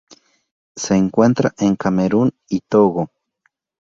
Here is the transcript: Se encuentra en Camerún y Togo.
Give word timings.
Se 0.75 0.95
encuentra 0.95 1.53
en 1.59 1.75
Camerún 1.75 2.31
y 2.49 2.61
Togo. 2.61 3.11